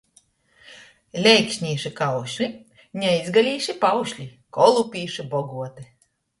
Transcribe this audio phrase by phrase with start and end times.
[1.27, 2.49] Leiksnīši kaušli,
[3.03, 5.91] neicgalīši paušli– kolupīši boguoti.